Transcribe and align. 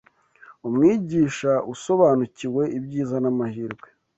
Umwigisha 0.67 1.51
usobanukiwe 1.73 2.63
ibyiza 2.77 3.15
n’amahirwe 3.23 3.87